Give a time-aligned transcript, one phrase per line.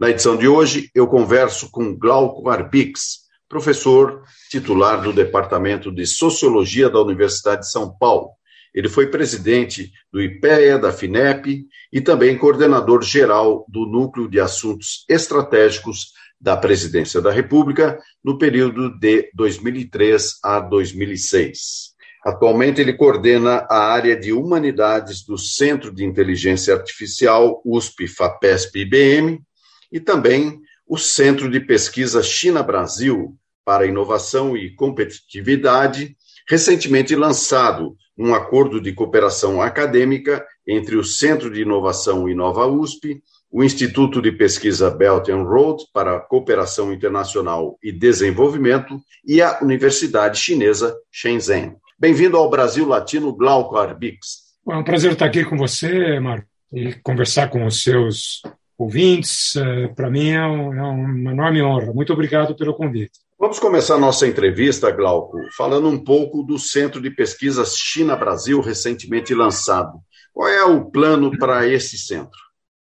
[0.00, 6.88] Na edição de hoje, eu converso com Glauco Arbix, professor titular do Departamento de Sociologia
[6.88, 8.30] da Universidade de São Paulo.
[8.74, 15.04] Ele foi presidente do IPEA, da FINEP e também coordenador geral do Núcleo de Assuntos
[15.06, 21.90] Estratégicos da Presidência da República no período de 2003 a 2006.
[22.24, 29.42] Atualmente, ele coordena a área de Humanidades do Centro de Inteligência Artificial USP, FAPESP IBM
[29.90, 36.16] e também o Centro de Pesquisa China-Brasil para Inovação e Competitividade,
[36.48, 43.64] recentemente lançado um acordo de cooperação acadêmica entre o Centro de Inovação Inova USP, o
[43.64, 50.96] Instituto de Pesquisa Belt and Road para Cooperação Internacional e Desenvolvimento e a Universidade Chinesa
[51.10, 51.76] Shenzhen.
[51.98, 54.50] Bem-vindo ao Brasil Latino, Glauco Arbix.
[54.68, 58.42] É um prazer estar aqui com você, Marco, e conversar com os seus
[58.80, 59.54] ouvintes.
[59.56, 61.92] É, Para mim é, é, uma enorme honra.
[61.92, 63.12] Muito obrigado pelo convite.
[63.38, 69.98] Vamos começar nossa entrevista, Glauco, falando um pouco do Centro de Pesquisas China-Brasil, recentemente lançado.
[70.32, 72.38] Qual é o plano para esse centro?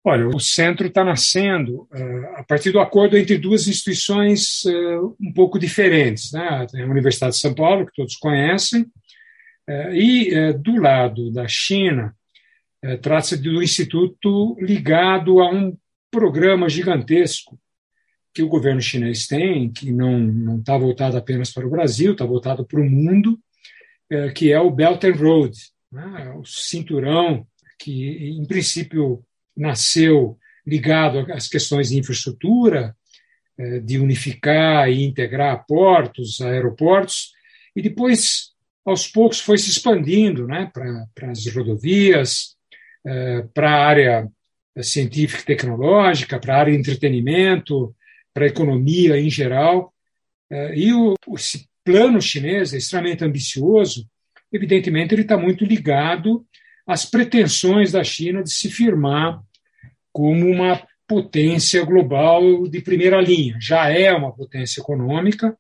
[0.03, 5.31] Olha, o centro está nascendo uh, a partir do acordo entre duas instituições uh, um
[5.33, 6.31] pouco diferentes.
[6.31, 6.65] Né?
[6.71, 8.85] Tem a Universidade de São Paulo, que todos conhecem,
[9.93, 12.15] e do lado da China,
[13.02, 15.77] trata-se do instituto ligado a um
[16.09, 17.59] programa gigantesco
[18.33, 22.66] que o governo chinês tem, que não está voltado apenas para o Brasil, está voltado
[22.66, 23.39] para o mundo,
[24.36, 25.58] que é o Belt and Road,
[25.92, 26.33] né?
[26.37, 27.45] o cinturão
[27.80, 29.23] que, em princípio,
[29.55, 32.95] nasceu ligado às questões de infraestrutura,
[33.58, 37.33] eh, de unificar e integrar portos, aeroportos,
[37.76, 38.52] e depois,
[38.86, 42.55] aos poucos, foi se expandindo né, para as rodovias,
[43.54, 44.32] para a área
[44.82, 47.95] científica e tecnológica, para a área de entretenimento,
[48.33, 49.93] para a economia em geral.
[50.52, 54.08] Eh, e o, esse plano chinês é extremamente ambicioso,
[54.52, 56.45] evidentemente, ele está muito ligado
[56.86, 59.42] às pretensões da China de se firmar
[60.11, 63.58] como uma potência global de primeira linha.
[63.59, 65.58] Já é uma potência econômica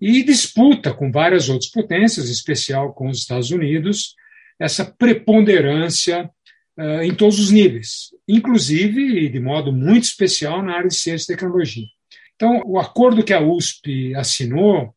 [0.00, 4.14] e disputa com várias outras potências, em especial com os Estados Unidos,
[4.58, 6.30] essa preponderância
[6.80, 11.36] uh, em todos os níveis, inclusive de modo muito especial na área de ciência e
[11.36, 11.86] tecnologia.
[12.34, 14.94] Então, o acordo que a USP assinou,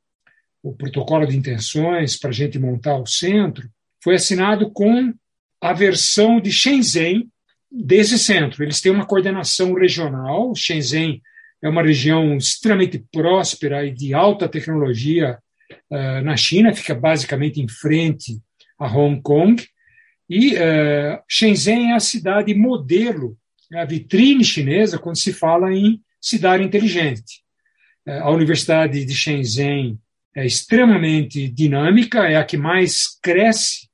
[0.64, 3.70] o protocolo de intenções para a gente montar o centro,
[4.02, 5.14] foi assinado com
[5.60, 7.30] a versão de Shenzhen,
[7.74, 8.64] desse centro.
[8.64, 10.54] Eles têm uma coordenação regional.
[10.56, 11.22] Shenzhen
[11.62, 15.40] é uma região extremamente próspera e de alta tecnologia
[15.90, 18.40] uh, na China, fica basicamente em frente
[18.78, 19.66] a Hong Kong.
[20.30, 23.38] E uh, Shenzhen é a cidade modelo,
[23.72, 27.44] é a vitrine chinesa quando se fala em cidade inteligente.
[28.08, 30.00] Uh, a Universidade de Shenzhen
[30.36, 33.88] é extremamente dinâmica, é a que mais cresce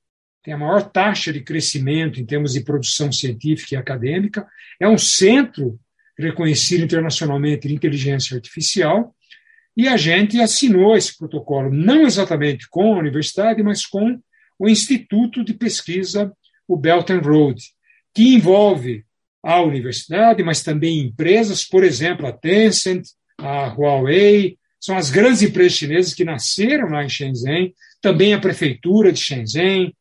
[0.44, 4.48] tem a maior taxa de crescimento em termos de produção científica e acadêmica,
[4.80, 5.80] é um centro
[6.18, 9.16] reconhecido internacionalmente de inteligência artificial,
[9.76, 14.20] e a gente assinou esse protocolo, não exatamente com a universidade, mas com
[14.60, 16.32] o Instituto de Pesquisa,
[16.68, 17.62] o Belt and Road,
[18.14, 19.06] que envolve
[19.42, 23.04] a universidade, mas também empresas, por exemplo, a Tencent,
[23.38, 29.12] a Huawei, são as grandes empresas chinesas que nasceram lá em Shenzhen, também a prefeitura
[29.12, 29.96] de Shenzhen,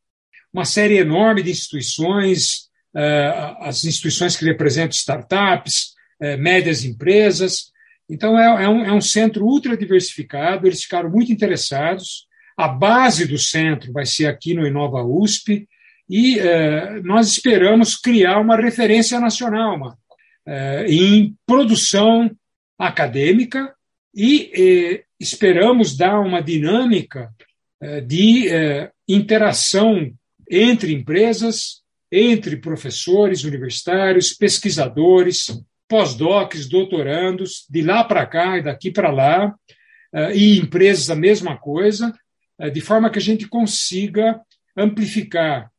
[0.52, 7.72] uma série enorme de instituições, eh, as instituições que representam startups, eh, médias empresas.
[8.08, 12.27] Então, é, é, um, é um centro ultra diversificado, eles ficaram muito interessados.
[12.58, 15.68] A base do centro vai ser aqui no Inova USP,
[16.10, 20.00] e eh, nós esperamos criar uma referência nacional, Marco,
[20.88, 22.30] em produção
[22.76, 23.72] acadêmica
[24.12, 27.30] e esperamos dar uma dinâmica
[28.06, 28.48] de
[29.06, 30.10] interação
[30.50, 39.10] entre empresas, entre professores universitários, pesquisadores, pós-docs, doutorandos, de lá para cá e daqui para
[39.10, 39.54] lá,
[40.34, 42.10] e empresas a mesma coisa,
[42.72, 44.40] de forma que a gente consiga
[44.76, 45.70] amplificar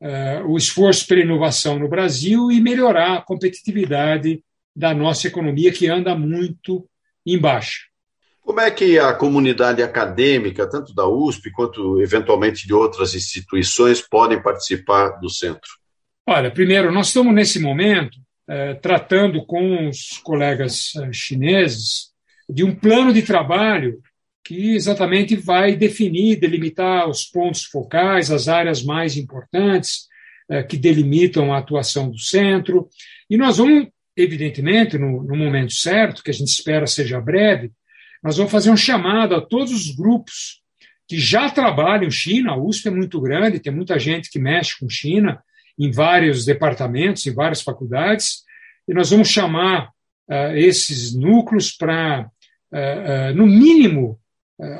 [0.00, 4.42] eh, o esforço pela inovação no Brasil e melhorar a competitividade
[4.74, 6.88] da nossa economia, que anda muito
[7.26, 7.90] embaixo.
[8.40, 14.42] Como é que a comunidade acadêmica, tanto da USP quanto eventualmente de outras instituições, podem
[14.42, 15.70] participar do centro?
[16.26, 18.16] Olha, primeiro, nós estamos nesse momento
[18.48, 22.10] eh, tratando com os colegas chineses
[22.48, 24.00] de um plano de trabalho
[24.44, 30.08] que exatamente vai definir, delimitar os pontos focais, as áreas mais importantes
[30.48, 32.88] eh, que delimitam a atuação do centro.
[33.28, 37.70] E nós vamos, evidentemente, no, no momento certo, que a gente espera seja breve,
[38.22, 40.60] nós vamos fazer um chamado a todos os grupos
[41.08, 42.52] que já trabalham em China.
[42.52, 45.42] A USP é muito grande, tem muita gente que mexe com China
[45.78, 48.42] em vários departamentos, em várias faculdades,
[48.86, 49.88] e nós vamos chamar
[50.28, 52.28] uh, esses núcleos para,
[52.72, 54.20] uh, uh, no mínimo,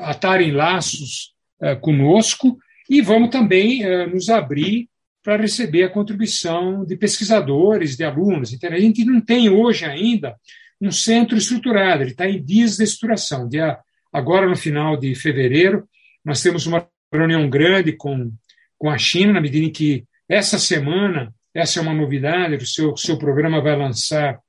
[0.01, 1.33] atarem laços
[1.81, 2.57] conosco
[2.89, 4.89] e vamos também nos abrir
[5.23, 8.53] para receber a contribuição de pesquisadores, de alunos.
[8.53, 10.35] Então, a gente não tem hoje ainda
[10.79, 13.47] um centro estruturado, ele está em dias de estruturação.
[13.47, 13.77] Dia,
[14.11, 15.87] agora, no final de fevereiro,
[16.25, 18.31] nós temos uma reunião grande com,
[18.77, 22.97] com a China, na medida em que essa semana, essa é uma novidade, o seu,
[22.97, 24.39] seu programa vai lançar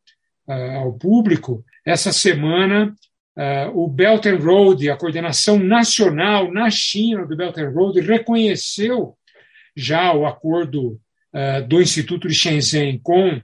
[0.49, 1.65] uh, ao público.
[1.85, 2.95] Essa semana,
[3.75, 9.17] o Belt and Road, a coordenação nacional na China do Belt and Road, reconheceu
[9.75, 11.01] já o acordo
[11.33, 13.41] uh, do Instituto de Shenzhen com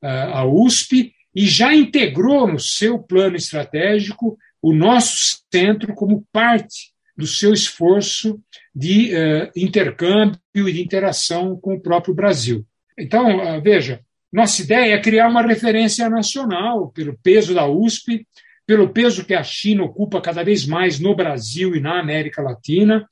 [0.00, 7.26] a USP e já integrou no seu plano estratégico o nosso centro como parte do
[7.26, 8.40] seu esforço
[8.74, 12.64] de uh, intercâmbio e de interação com o próprio Brasil.
[12.96, 14.00] Então, uh, veja,
[14.32, 18.26] nossa ideia é criar uma referência nacional pelo peso da USP,
[18.68, 23.08] pelo peso que a China ocupa cada vez mais no Brasil e na América Latina,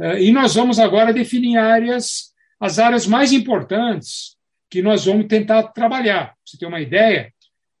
[0.00, 4.36] uh, e nós vamos agora definir áreas, as áreas mais importantes
[4.68, 6.34] que nós vamos tentar trabalhar.
[6.44, 7.32] você tem uma ideia,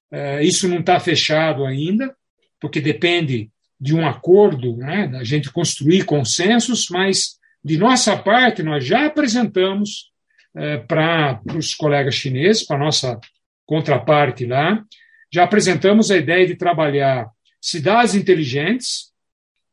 [0.08, 2.14] é, isso não está fechado ainda,
[2.60, 3.50] porque depende
[3.80, 10.12] de um acordo, né, da gente construir consensos, mas de nossa parte nós já apresentamos
[10.54, 13.18] é, para os colegas chineses, para a nossa
[13.66, 14.80] contraparte lá,
[15.36, 17.28] já apresentamos a ideia de trabalhar
[17.60, 19.12] cidades inteligentes,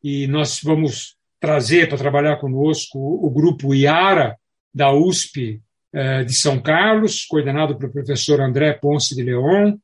[0.04, 4.38] e nós vamos trazer para trabalhar conosco o grupo IARA
[4.76, 5.62] da USP
[5.94, 9.78] é, de São Carlos, coordenado pelo professor André Ponce de Leon,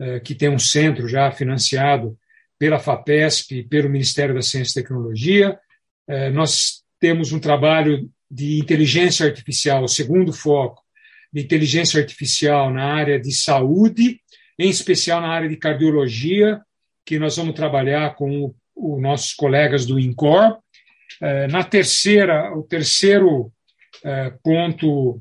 [0.00, 2.18] eh, que tem um centro já financiado
[2.58, 5.56] pela FAPESP e pelo Ministério da Ciência e Tecnologia.
[6.08, 10.82] Eh, nós temos um trabalho de inteligência artificial, o segundo foco,
[11.32, 14.20] de inteligência artificial na área de saúde,
[14.60, 16.60] em especial na área de cardiologia,
[17.04, 20.58] que nós vamos trabalhar com os nossos colegas do INCOR.
[21.20, 23.50] Eh, na terceira, o terceiro
[24.42, 25.20] ponto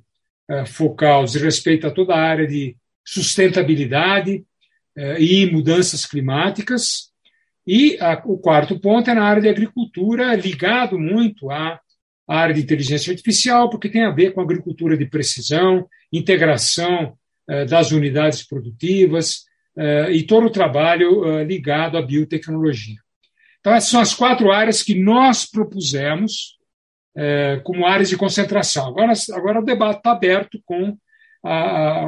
[0.68, 4.46] focal diz respeito a toda a área de sustentabilidade,
[5.18, 7.10] e mudanças climáticas.
[7.66, 11.80] E a, o quarto ponto é na área de agricultura, ligado muito à
[12.28, 17.18] área de inteligência artificial, porque tem a ver com agricultura de precisão, integração
[17.68, 19.46] das unidades produtivas
[19.78, 22.98] eh, e todo o trabalho ligado à biotecnologia.
[23.60, 26.58] Então, essas são as quatro áreas que nós propusemos
[27.64, 28.88] como áreas de concentração.
[28.88, 30.98] Agora, agora o debate está aberto com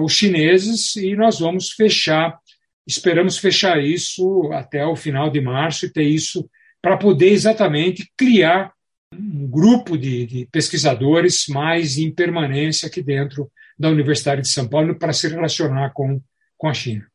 [0.02, 2.40] os chineses e nós vamos fechar
[2.86, 6.50] Esperamos fechar isso até o final de março e ter isso
[6.82, 8.74] para poder exatamente criar
[9.14, 13.52] um grupo de, de, pesquisadores mais em permanência aqui dentro
[13.82, 16.22] da Universidade de São Paulo para se relacionar com,
[16.58, 17.06] com a China.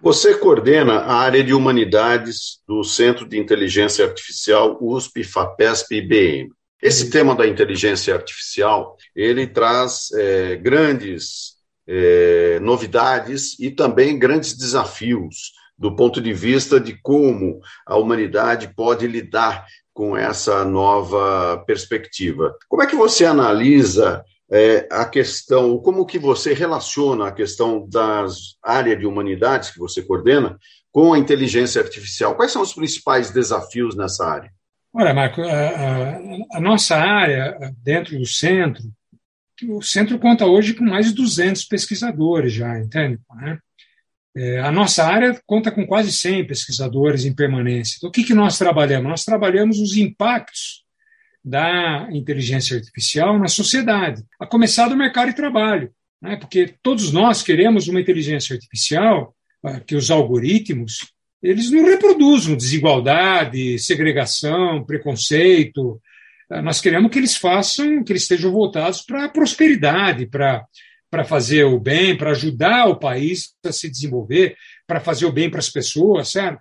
[0.00, 6.48] Você coordena a área de humanidades do Centro de Inteligência Artificial USP, FAPESP e IBM.
[6.80, 11.56] Esse tema da inteligência artificial ele traz é, grandes
[11.86, 19.06] é, novidades e também grandes desafios do ponto de vista de como a humanidade pode
[19.06, 22.54] lidar com essa nova perspectiva.
[22.68, 28.56] Como é que você analisa é, a questão, como que você relaciona a questão das
[28.62, 30.58] áreas de humanidades que você coordena
[30.90, 32.34] com a inteligência artificial?
[32.34, 34.50] Quais são os principais desafios nessa área?
[34.92, 38.82] Olha, Marco, a, a, nossa área dentro do centro
[39.66, 43.18] o centro conta hoje com mais de 200 pesquisadores já, entende?
[44.36, 47.96] É, a nossa área conta com quase 100 pesquisadores em permanência.
[47.96, 49.08] Então, o que, que nós trabalhamos?
[49.08, 50.84] Nós trabalhamos os impactos
[51.48, 55.90] da inteligência artificial na sociedade, a começar do mercado de trabalho,
[56.20, 56.36] né?
[56.36, 63.78] porque todos nós queremos uma inteligência artificial ah, que os algoritmos eles não reproduzam desigualdade,
[63.78, 66.00] segregação, preconceito,
[66.50, 70.64] ah, nós queremos que eles façam, que eles estejam voltados para a prosperidade, para
[71.10, 74.54] para fazer o bem, para ajudar o país a se desenvolver,
[74.86, 76.60] para fazer o bem para as pessoas, certo?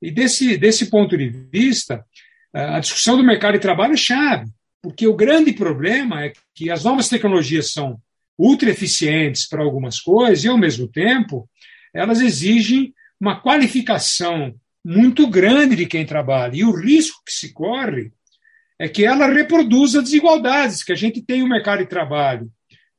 [0.00, 2.04] E desse, desse ponto de vista,
[2.52, 4.46] a discussão do mercado de trabalho é chave,
[4.82, 8.00] porque o grande problema é que as novas tecnologias são
[8.38, 11.48] ultra eficientes para algumas coisas e, ao mesmo tempo,
[11.92, 16.56] elas exigem uma qualificação muito grande de quem trabalha.
[16.56, 18.12] E o risco que se corre
[18.78, 22.50] é que ela reproduza desigualdades, que a gente tem um mercado de trabalho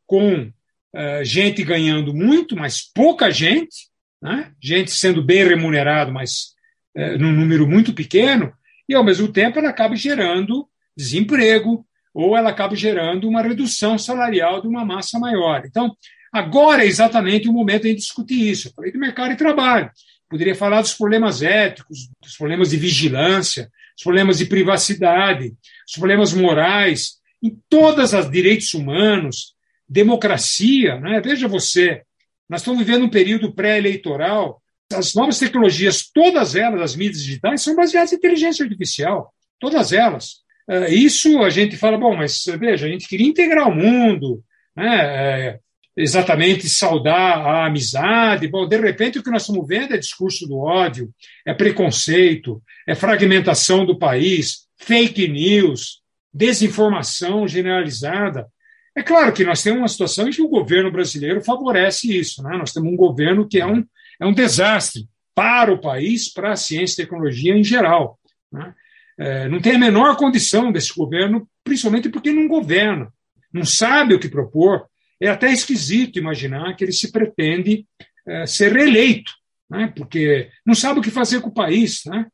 [0.06, 3.88] com uh, gente ganhando muito, mas pouca gente,
[4.22, 4.52] né?
[4.62, 6.56] gente sendo bem remunerado, mas
[6.98, 8.52] uh, num número muito pequeno,
[8.88, 14.60] e ao mesmo tempo ela acaba gerando desemprego, ou ela acaba gerando uma redução salarial
[14.62, 15.64] de uma massa maior.
[15.66, 15.96] Então,
[16.34, 18.70] agora é exatamente o momento de discutir isso.
[18.70, 19.92] Eu falei do mercado de trabalho.
[20.28, 26.34] Poderia falar dos problemas éticos, dos problemas de vigilância, dos problemas de privacidade, dos problemas
[26.34, 29.54] morais, em todas as direitos humanos,
[29.88, 31.00] democracia.
[31.00, 31.22] Né?
[31.22, 32.02] Veja você,
[32.50, 34.62] nós estamos vivendo um período pré-eleitoral.
[34.94, 39.34] As novas tecnologias, todas elas, as mídias digitais, são baseadas em inteligência artificial.
[39.60, 40.38] Todas elas.
[40.70, 44.44] É, isso a gente fala, bom, mas veja, a gente queria integrar o mundo,
[44.76, 44.98] né?
[44.98, 45.60] É,
[45.98, 48.48] exatamente saudar a amizade.
[48.48, 51.10] Bom, de repente o que nós estamos vendo é discurso do ódio,
[51.46, 56.02] é preconceito, é fragmentação do país, fake news,
[56.32, 58.48] desinformação generalizada.
[58.96, 62.44] É claro que nós temos uma situação em que o governo brasileiro favorece isso.
[62.44, 62.56] Né?
[62.58, 63.84] Nós temos um governo que é um,
[64.20, 68.20] é um desastre para o país, para a ciência e tecnologia em geral.
[68.52, 68.74] Né?
[69.20, 73.12] É, não tem a menor condição desse governo, principalmente porque não governa,
[73.54, 74.88] não sabe o que propor.
[75.20, 77.86] É até esquisito imaginar que ele se pretende
[78.28, 79.32] é, ser reeleito,
[79.70, 79.92] né?
[79.96, 82.02] porque não sabe o que fazer com o país.
[82.06, 82.26] Né?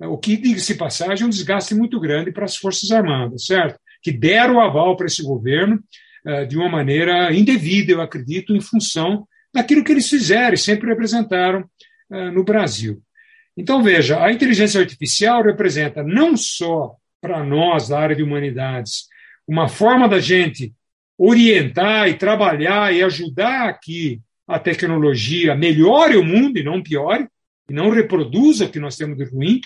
[0.00, 3.78] O que, diga-se passagem, é um desgaste muito grande para as Forças Armadas, certo?
[4.02, 5.82] Que deram o aval para esse governo
[6.26, 10.88] é, de uma maneira indevida, eu acredito, em função daquilo que eles fizeram e sempre
[10.88, 11.68] representaram
[12.10, 13.02] é, no Brasil.
[13.56, 19.06] Então, veja, a inteligência artificial representa não só para nós da área de humanidades
[19.46, 20.72] uma forma da gente
[21.18, 27.28] orientar e trabalhar e ajudar que a tecnologia melhore o mundo e não piore,
[27.68, 29.60] e não reproduza o que nós temos de ruim.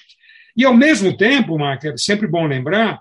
[0.56, 3.00] E, ao mesmo tempo, Marco, é sempre bom lembrar,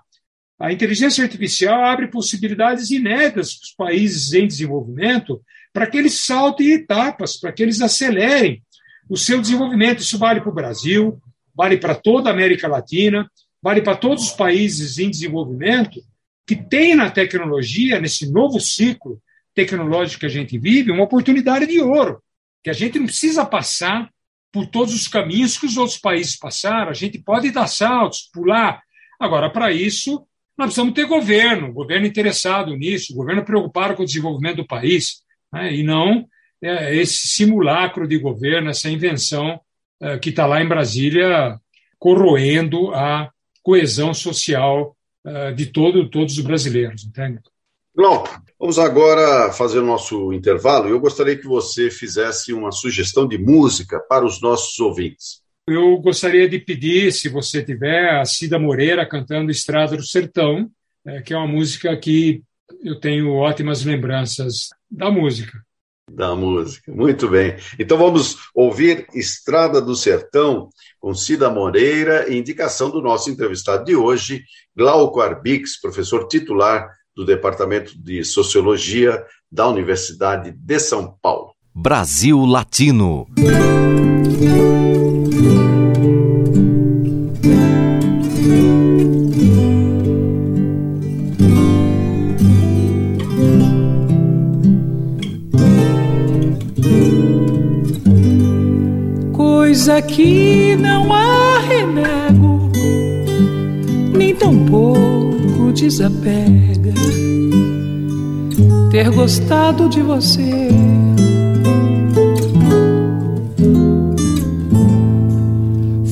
[0.58, 5.42] a inteligência artificial abre possibilidades inéditas para os países em desenvolvimento
[5.74, 8.62] para que eles saltem etapas, para que eles acelerem
[9.10, 10.00] o seu desenvolvimento.
[10.00, 11.20] Isso vale para o Brasil,
[11.52, 13.28] vale para toda a América Latina,
[13.60, 16.00] vale para todos os países em desenvolvimento
[16.46, 19.20] que têm na tecnologia, nesse novo ciclo
[19.52, 22.22] tecnológico que a gente vive, uma oportunidade de ouro,
[22.62, 24.08] que a gente não precisa passar
[24.52, 28.80] por todos os caminhos que os outros países passaram, a gente pode dar saltos, pular.
[29.18, 30.24] Agora, para isso,
[30.56, 35.23] nós precisamos ter governo, governo interessado nisso, governo preocupado com o desenvolvimento do país,
[35.54, 35.74] né?
[35.74, 36.26] e não
[36.62, 39.60] é, esse simulacro de governo, essa invenção
[40.00, 41.58] é, que está lá em Brasília
[41.98, 43.30] corroendo a
[43.62, 44.96] coesão social
[45.26, 47.40] é, de todo, todos os brasileiros, entende?
[47.94, 50.88] Glauco, vamos agora fazer o nosso intervalo.
[50.88, 55.42] Eu gostaria que você fizesse uma sugestão de música para os nossos ouvintes.
[55.68, 60.68] Eu gostaria de pedir, se você tiver, a Cida Moreira cantando Estrada do Sertão,
[61.24, 62.42] que é uma música que
[62.82, 65.58] eu tenho ótimas lembranças da música
[66.10, 66.92] da música.
[66.92, 67.56] Muito bem.
[67.78, 70.68] Então vamos ouvir Estrada do Sertão
[71.00, 74.44] com Cida Moreira, indicação do nosso entrevistado de hoje,
[74.76, 81.52] Glauco Arbix, professor titular do Departamento de Sociologia da Universidade de São Paulo.
[81.74, 83.26] Brasil Latino.
[99.96, 102.70] Aqui não há renego,
[104.12, 106.94] nem tampouco desapega.
[108.90, 110.68] Ter gostado de você.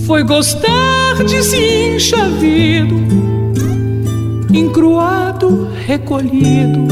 [0.07, 2.97] Foi gostar desenchavido,
[4.53, 6.89] encruado, recolhido,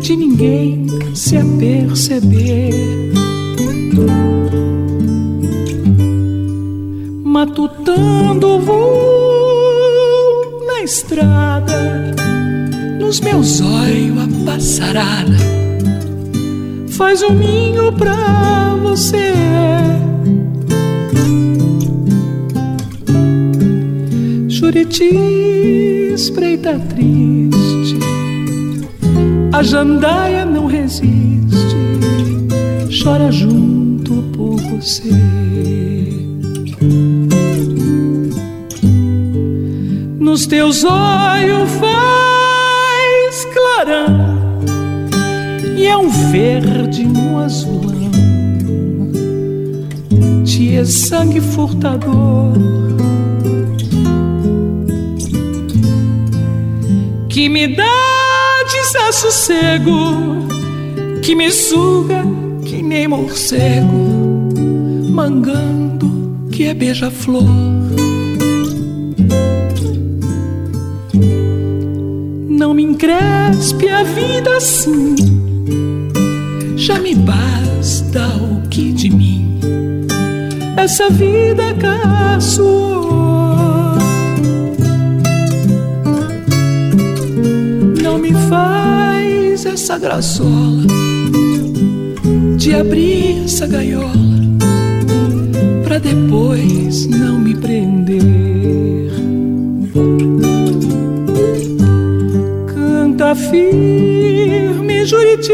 [0.00, 3.08] de ninguém se aperceber
[7.38, 9.86] matutando o voo
[10.66, 12.12] na estrada,
[12.98, 15.36] nos meus olhos a passarada
[16.90, 19.32] faz um ninho pra você.
[24.48, 25.14] Juriti
[26.14, 28.00] espreita triste,
[29.52, 31.76] a jandaia não resiste,
[33.00, 35.97] chora junto pouco você.
[40.38, 44.60] Nos teus olhos faz clarão
[45.76, 48.12] e é um verde no azulão.
[50.44, 52.52] Te é sangue furtador
[57.28, 60.46] que me dá desassossego,
[61.20, 62.22] que me suga
[62.64, 64.54] que nem morcego,
[65.10, 68.07] mangando que é beija-flor.
[72.98, 75.14] Encrespe a vida assim,
[76.76, 79.60] já me basta o que de mim
[80.76, 82.98] essa vida caçoou.
[88.48, 90.86] faz essa graçola
[92.56, 94.08] de abrir essa gaiola
[95.84, 98.77] pra depois não me prender.
[103.50, 105.52] Firme, Juriti.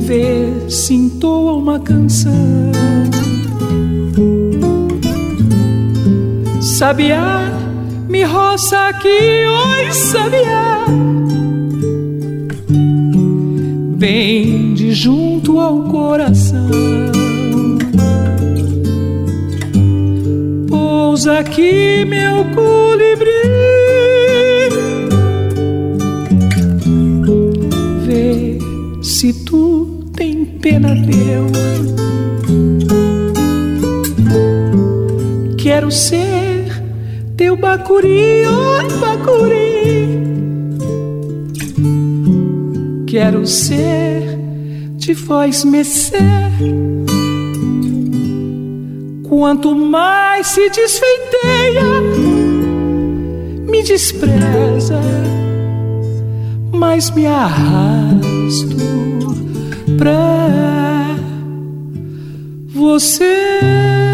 [0.00, 2.32] Vê se entoa uma canção.
[6.60, 7.50] Sabiá
[8.08, 10.84] me roça aqui, oi sabiá.
[13.96, 16.68] Bem de junto ao coração.
[20.68, 22.83] Pousa aqui, meu colibri.
[35.64, 36.66] Quero ser
[37.38, 40.20] teu bacuri, oi bacuri.
[43.06, 44.38] Quero ser
[44.98, 46.20] de voz mecer.
[49.26, 51.82] Quanto mais se desfeiteia,
[53.66, 55.00] me despreza,
[56.74, 58.76] mais me arrasto
[59.96, 61.16] pra
[62.68, 64.13] você.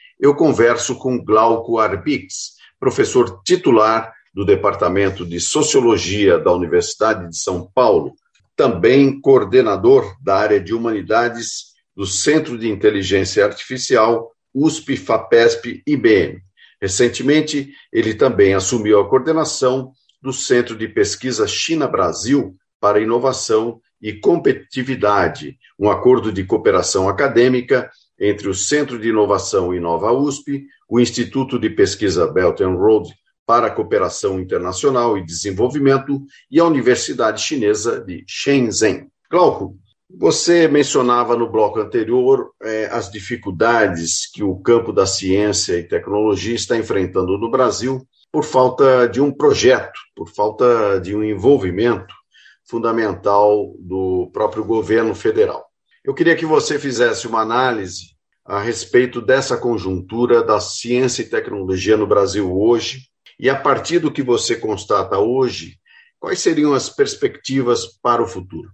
[0.21, 7.69] eu converso com Glauco Arbix, professor titular do Departamento de Sociologia da Universidade de São
[7.73, 8.13] Paulo,
[8.55, 16.39] também coordenador da área de Humanidades do Centro de Inteligência Artificial USP, FAPESP IBM.
[16.79, 25.57] Recentemente, ele também assumiu a coordenação do Centro de Pesquisa China-Brasil para Inovação e Competitividade,
[25.79, 27.89] um acordo de cooperação acadêmica
[28.21, 33.09] entre o Centro de Inovação Inova USP, o Instituto de Pesquisa Belt and Road
[33.47, 39.07] para a Cooperação Internacional e Desenvolvimento e a Universidade Chinesa de Shenzhen.
[39.29, 39.75] Glauco,
[40.07, 46.53] você mencionava no bloco anterior eh, as dificuldades que o campo da ciência e tecnologia
[46.53, 52.13] está enfrentando no Brasil por falta de um projeto, por falta de um envolvimento
[52.65, 55.70] fundamental do próprio governo federal.
[56.03, 61.95] Eu queria que você fizesse uma análise a respeito dessa conjuntura da ciência e tecnologia
[61.95, 63.07] no Brasil hoje,
[63.39, 65.77] e a partir do que você constata hoje,
[66.19, 68.71] quais seriam as perspectivas para o futuro?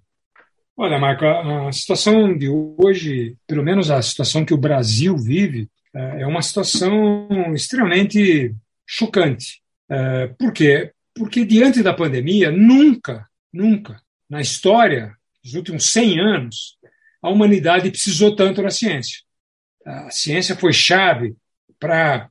[0.75, 6.21] Olha, Marco, a situação de hoje, pelo menos a situação que o Brasil vive, é,
[6.21, 9.61] é uma situação extremamente chocante.
[9.89, 10.91] É, por quê?
[11.13, 16.76] Porque diante da pandemia, nunca, nunca, na história dos últimos 100 anos,
[17.21, 19.19] a humanidade precisou tanto da ciência.
[19.85, 21.35] A ciência foi chave
[21.79, 22.29] para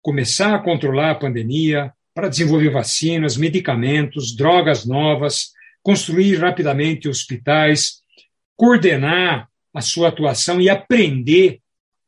[0.00, 8.02] começar a controlar a pandemia, para desenvolver vacinas, medicamentos, drogas novas, construir rapidamente hospitais,
[8.56, 11.60] coordenar a sua atuação e aprender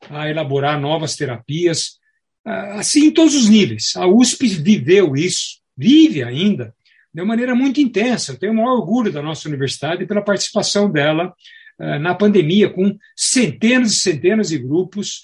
[0.09, 1.99] a elaborar novas terapias,
[2.45, 3.95] assim em todos os níveis.
[3.97, 6.73] A USP viveu isso, vive ainda,
[7.13, 8.33] de uma maneira muito intensa.
[8.33, 11.35] Eu tenho o maior orgulho da nossa universidade pela participação dela
[11.79, 15.23] na pandemia, com centenas e centenas de grupos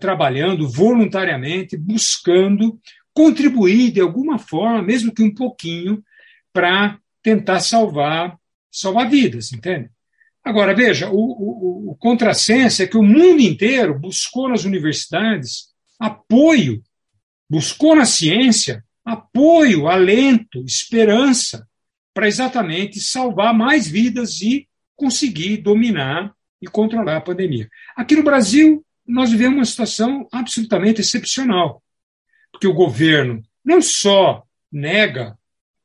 [0.00, 2.78] trabalhando voluntariamente, buscando
[3.14, 6.02] contribuir de alguma forma, mesmo que um pouquinho,
[6.52, 8.36] para tentar salvar,
[8.70, 9.90] salvar vidas, entende?
[10.44, 16.82] Agora, veja, o, o, o contrassenso é que o mundo inteiro buscou nas universidades apoio,
[17.48, 21.66] buscou na ciência apoio, alento, esperança,
[22.14, 27.68] para exatamente salvar mais vidas e conseguir dominar e controlar a pandemia.
[27.96, 31.82] Aqui no Brasil, nós vivemos uma situação absolutamente excepcional,
[32.52, 35.36] porque o governo não só nega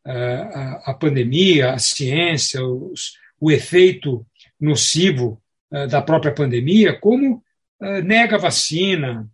[0.06, 4.26] uh, a, a, pandemia, a ciência, os, o efeito
[4.60, 5.42] nocivo
[5.72, 7.44] uh, da própria pandemia, como
[7.82, 9.30] uh, nega a vacina,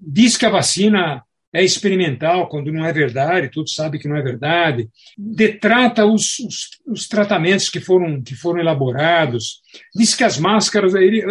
[0.00, 4.22] diz que a vacina é experimental, quando não é verdade, todos sabem que não é
[4.22, 9.62] verdade, detrata os, os, os, tratamentos que foram, que foram elaborados,
[9.94, 11.24] diz que as máscaras, ele,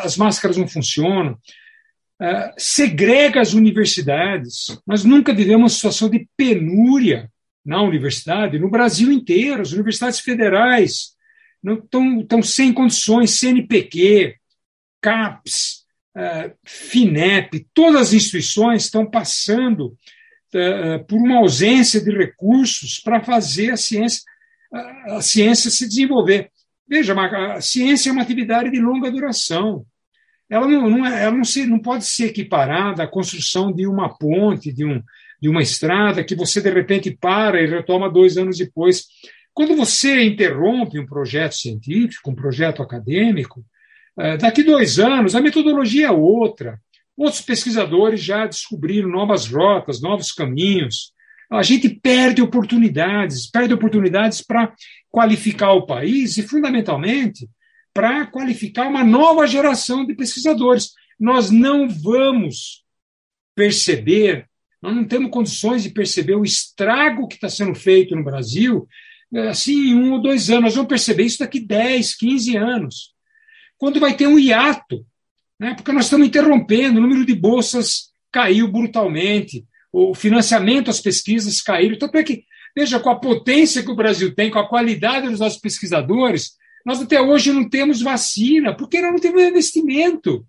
[0.00, 4.80] as máscaras não funcionam, uh, segrega as universidades.
[4.86, 7.30] Nós nunca vivemos uma situação de penúria
[7.64, 11.16] na universidade, no Brasil inteiro, as universidades federais
[11.62, 14.36] estão, sem condições, CNPq,
[15.02, 15.84] CAPES,
[16.64, 19.96] FINEP, todas as instituições estão passando
[20.54, 24.22] uh, por uma ausência de recursos para fazer a ciência,
[25.08, 26.50] a, ciência se desenvolver.
[26.88, 29.84] Veja, a ciência é uma atividade de longa duração.
[30.48, 34.16] Ela não, não, é, ela não, se, não pode ser equiparada à construção de uma
[34.16, 35.02] ponte, de, um,
[35.40, 39.06] de uma estrada, que você de repente para e retoma dois anos depois.
[39.52, 43.62] Quando você interrompe um projeto científico, um projeto acadêmico,
[44.40, 46.80] daqui dois anos, a metodologia é outra.
[47.16, 51.12] Outros pesquisadores já descobriram novas rotas, novos caminhos.
[51.50, 54.72] A gente perde oportunidades, perde oportunidades para
[55.10, 57.48] qualificar o país e, fundamentalmente,
[57.94, 60.92] para qualificar uma nova geração de pesquisadores.
[61.18, 62.84] Nós não vamos
[63.54, 64.48] perceber,
[64.80, 68.86] nós não temos condições de perceber o estrago que está sendo feito no Brasil
[69.34, 70.64] é, assim, em um ou dois anos.
[70.64, 73.17] Nós vamos perceber isso daqui 10, 15 anos
[73.78, 75.06] quando vai ter um hiato,
[75.58, 75.74] né?
[75.74, 81.98] porque nós estamos interrompendo, o número de bolsas caiu brutalmente, o financiamento às pesquisas caiu.
[81.98, 82.44] Tanto é que,
[82.76, 86.52] veja, com a potência que o Brasil tem, com a qualidade dos nossos pesquisadores,
[86.84, 90.46] nós até hoje não temos vacina, porque nós não temos investimento.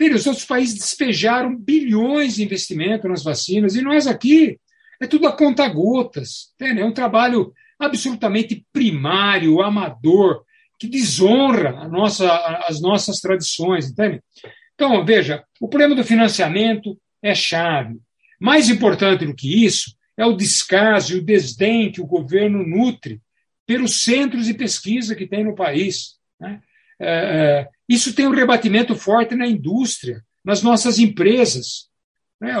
[0.00, 4.58] Os outros países despejaram bilhões de investimento nas vacinas, e nós aqui
[5.00, 6.52] é tudo a conta gotas.
[6.58, 10.44] É um trabalho absolutamente primário, amador,
[10.82, 12.28] que desonra nossa,
[12.66, 14.20] as nossas tradições, entende?
[14.74, 18.00] Então, veja, o problema do financiamento é chave.
[18.40, 23.20] Mais importante do que isso é o descaso e o desdém que o governo nutre
[23.64, 26.16] pelos centros de pesquisa que tem no país.
[26.40, 26.60] Né?
[26.98, 31.88] É, é, isso tem um rebatimento forte na indústria, nas nossas empresas.
[32.40, 32.54] Né?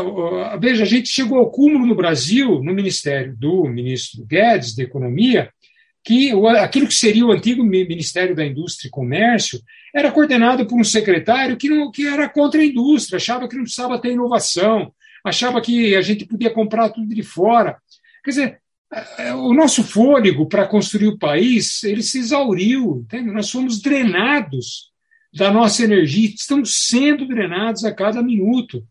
[0.60, 5.52] Veja, a gente chegou ao cúmulo no Brasil, no ministério do ministro Guedes, da Economia,
[6.04, 9.60] que aquilo que seria o antigo Ministério da Indústria e Comércio
[9.94, 13.62] era coordenado por um secretário que, não, que era contra a indústria, achava que não
[13.62, 14.92] precisava ter inovação,
[15.24, 17.76] achava que a gente podia comprar tudo de fora.
[18.24, 18.62] Quer dizer,
[19.36, 23.30] o nosso fôlego para construir o país ele se exauriu, entende?
[23.30, 24.90] nós fomos drenados
[25.32, 28.84] da nossa energia, estamos sendo drenados a cada minuto.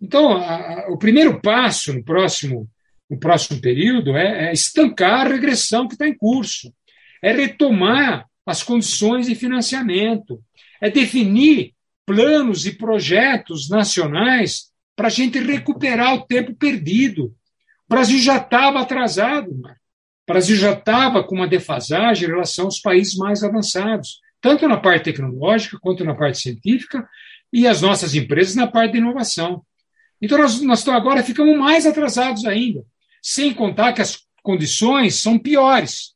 [0.00, 2.68] Então, a, a, o primeiro passo no próximo
[3.12, 6.72] no próximo período é, é estancar a regressão que está em curso,
[7.22, 10.42] é retomar as condições de financiamento,
[10.80, 11.74] é definir
[12.06, 17.26] planos e projetos nacionais para a gente recuperar o tempo perdido.
[17.86, 22.80] O Brasil já estava atrasado, o Brasil já estava com uma defasagem em relação aos
[22.80, 27.06] países mais avançados, tanto na parte tecnológica quanto na parte científica,
[27.52, 29.62] e as nossas empresas na parte de inovação.
[30.20, 32.82] Então, nós, nós agora ficamos mais atrasados ainda
[33.22, 36.14] sem contar que as condições são piores,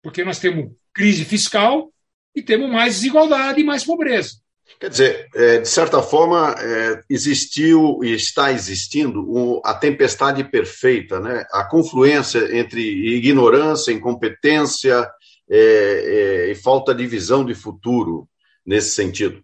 [0.00, 1.92] porque nós temos crise fiscal
[2.34, 4.36] e temos mais desigualdade e mais pobreza.
[4.80, 11.44] Quer dizer, é, de certa forma, é, existiu e está existindo a tempestade perfeita, né?
[11.52, 12.80] a confluência entre
[13.16, 15.08] ignorância, incompetência
[15.48, 18.28] é, e falta de visão de futuro
[18.64, 19.42] nesse sentido.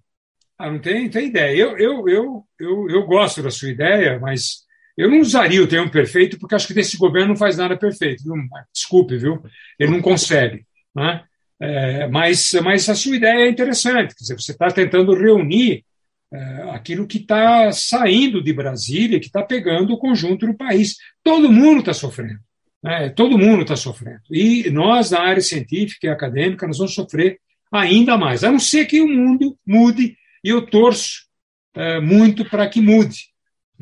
[0.59, 1.57] Ah, não tem, tem ideia.
[1.57, 4.62] Eu, eu, eu, eu, eu gosto da sua ideia, mas
[4.97, 8.23] eu não usaria o termo perfeito, porque acho que desse governo não faz nada perfeito.
[8.25, 8.35] Viu?
[8.73, 9.43] Desculpe, viu?
[9.79, 10.67] Ele não consegue.
[10.95, 11.23] Né?
[11.61, 14.15] É, mas, mas a sua ideia é interessante.
[14.15, 15.85] Quer dizer, você está tentando reunir
[16.33, 20.97] é, aquilo que está saindo de Brasília, que está pegando o conjunto do país.
[21.23, 22.41] Todo mundo está sofrendo.
[22.83, 23.11] Né?
[23.11, 24.23] Todo mundo está sofrendo.
[24.31, 27.39] E nós, na área científica e acadêmica, nós vamos sofrer
[27.73, 31.23] ainda mais, a não ser que o mundo mude, e eu torço
[31.75, 33.32] é, muito para que mude.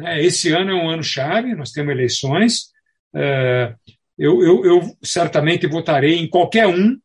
[0.00, 0.22] Né?
[0.24, 2.70] Esse ano é um ano chave, nós temos eleições,
[3.14, 3.74] é,
[4.16, 6.98] eu, eu, eu, certamente votarei em qualquer um,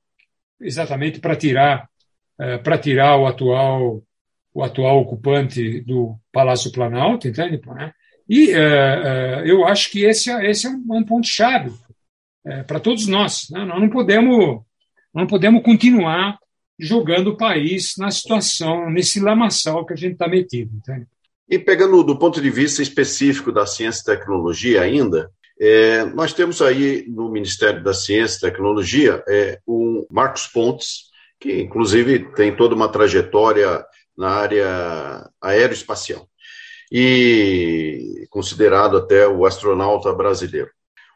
[0.62, 1.89] exatamente para tirar,
[2.39, 4.01] é, para tirar o atual,
[4.53, 7.62] o atual ocupante do Palácio Planalto, entende?
[7.65, 7.91] Né?
[8.29, 11.73] E é, eu acho que esse, é, esse é um, ponto-chave
[12.45, 13.49] é, para todos nós.
[13.49, 13.65] Né?
[13.65, 14.62] Nós não podemos,
[15.13, 16.39] não podemos continuar
[16.79, 20.73] jogando o país na situação, nesse lamaçal que a gente está metido.
[20.75, 21.08] Entende?
[21.49, 26.62] E pegando do ponto de vista específico da ciência e tecnologia ainda, é, nós temos
[26.62, 31.05] aí no Ministério da Ciência e Tecnologia é, o Marcos Pontes,
[31.39, 33.86] que inclusive tem toda uma trajetória
[34.17, 36.27] na área aeroespacial
[36.91, 40.69] e considerado até o astronauta brasileiro.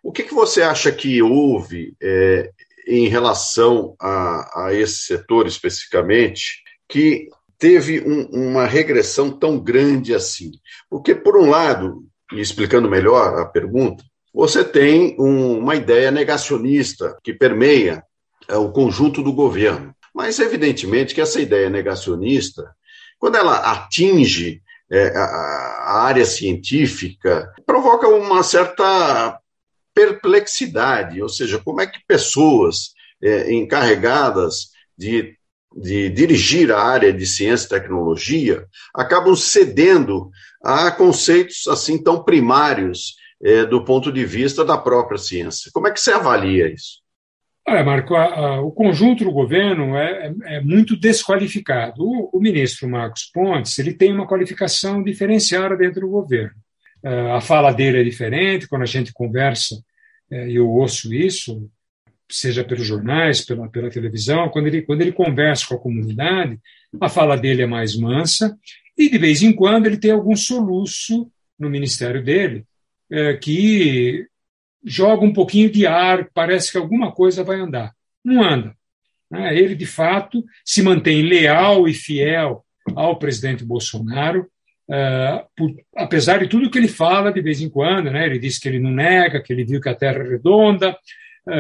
[0.03, 2.51] O que, que você acha que houve é,
[2.87, 7.27] em relação a, a, esse setor especificamente que
[7.59, 10.51] teve um, uma regressão tão grande assim?
[10.89, 17.17] Porque, por um lado, e explicando melhor a pergunta, você tem um, uma ideia negacionista
[17.21, 18.03] que permeia
[18.47, 19.93] é, o conjunto do governo.
[20.15, 22.73] Mas, evidentemente, que essa ideia negacionista,
[23.19, 29.37] quando ela atinge é, a, a área científica, provoca uma certa
[29.93, 35.37] perplexidade, ou seja, como é que pessoas é, encarregadas de,
[35.75, 40.29] de dirigir a área de ciência e tecnologia acabam cedendo
[40.63, 45.71] a conceitos assim tão primários é, do ponto de vista da própria ciência.
[45.73, 46.99] Como é que você avalia isso?
[47.67, 52.03] Olha, Marco, a, a, o conjunto do governo é, é, é muito desqualificado.
[52.03, 56.55] O, o, ministro Marcos Pontes ele tem uma qualificação diferenciada dentro do governo.
[57.03, 61.69] Uh, a fala dele é diferente, quando a gente conversa, uh, eu ouço isso,
[62.29, 66.59] seja pelos jornais, pela, pela televisão, quando ele, quando ele conversa com a comunidade,
[67.01, 68.57] a fala dele é mais mansa,
[68.97, 72.65] e de vez em quando ele tem algum soluço no ministério dele,
[73.11, 74.25] uh, que
[74.83, 77.93] joga um pouquinho de ar, parece que alguma coisa vai andar.
[78.23, 78.75] Não anda.
[79.29, 79.57] Né?
[79.57, 82.63] Ele, de fato, se mantém leal e fiel
[82.95, 84.47] ao presidente Bolsonaro,
[84.89, 88.09] uh, por, apesar de tudo que ele fala de vez em quando.
[88.09, 88.25] Né?
[88.25, 90.97] Ele diz que ele não nega, que ele viu que a Terra é redonda,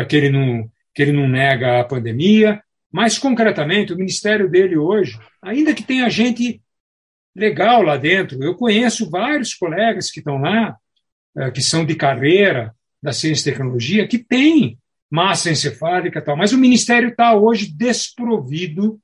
[0.07, 2.61] que, ele não, que ele não nega a pandemia.
[2.91, 6.61] Mas, concretamente, o ministério dele hoje, ainda que tenha gente
[7.35, 10.75] legal lá dentro, eu conheço vários colegas que estão lá,
[11.35, 14.77] uh, que são de carreira, da ciência e tecnologia que tem
[15.09, 18.99] massa encefálica e tal, mas o Ministério está hoje desprovido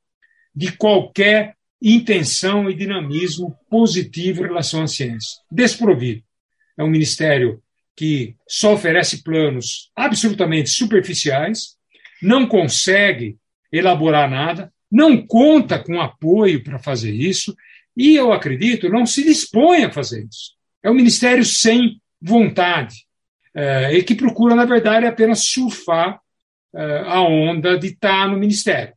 [0.53, 5.41] de qualquer intenção e dinamismo positivo em relação à ciência.
[5.51, 6.23] Desprovido.
[6.77, 7.61] É um ministério
[7.95, 11.75] que só oferece planos absolutamente superficiais,
[12.21, 13.37] não consegue
[13.71, 17.55] elaborar nada, não conta com apoio para fazer isso,
[17.95, 20.53] e eu acredito, não se dispõe a fazer isso.
[20.83, 23.05] É um ministério sem vontade,
[23.53, 26.19] é, e que procura, na verdade, apenas surfar
[26.75, 28.93] é, a onda de estar no ministério.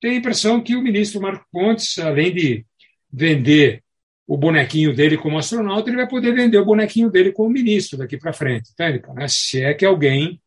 [0.00, 2.66] Tenho a impressão que o ministro Marco Pontes, além de
[3.12, 3.82] vender
[4.26, 8.16] o bonequinho dele como astronauta, ele vai poder vender o bonequinho dele como ministro daqui
[8.16, 9.28] para frente, tá, né?
[9.28, 10.40] se é que alguém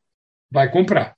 [0.49, 1.15] vai comprar.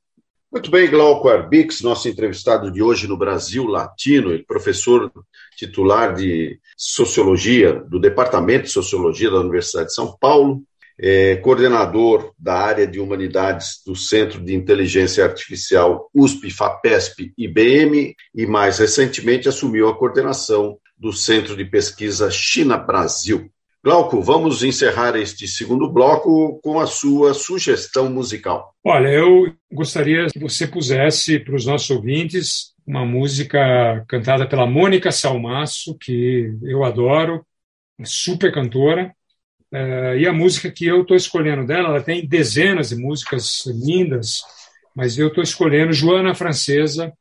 [0.51, 5.11] Muito bem, Glauco Arbix, nosso entrevistado de hoje no Brasil Latino, professor
[5.57, 10.63] titular de Sociologia, do Departamento de Sociologia da Universidade de São Paulo,
[10.99, 18.45] é coordenador da área de humanidades do Centro de Inteligência Artificial USP, FAPESP IBM, e
[18.47, 23.51] mais recentemente assumiu a coordenação do Centro de Pesquisa China-Brasil.
[23.83, 28.73] Glauco, vamos encerrar este segundo bloco com a sua sugestão musical.
[28.83, 35.11] Olha, eu gostaria que você pusesse para os nossos ouvintes uma música cantada pela Mônica
[35.11, 37.45] Salmaço, que eu adoro,
[38.03, 39.13] super cantora,
[39.71, 44.41] Uh, e a música que eu estou escolhendo dela, ela tem dezenas de músicas lindas,
[44.95, 47.11] mas eu estou escolhendo Joana Francesa,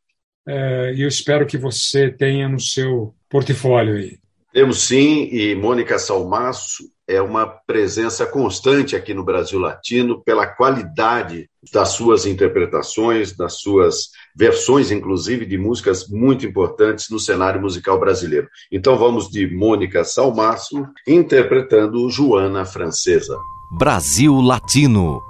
[0.48, 4.18] uh, e eu espero que você tenha no seu portfólio aí.
[4.52, 11.48] Temos sim, e Mônica Salmaço é uma presença constante aqui no Brasil Latino pela qualidade
[11.72, 18.48] das suas interpretações, das suas versões, inclusive, de músicas muito importantes no cenário musical brasileiro.
[18.72, 23.38] Então vamos de Mônica Salmaço interpretando Joana Francesa.
[23.70, 25.20] Brasil Latino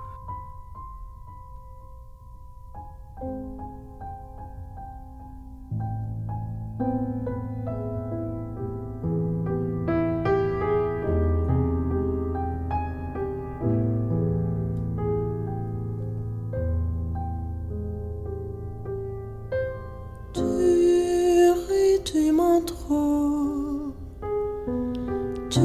[25.51, 25.61] Tu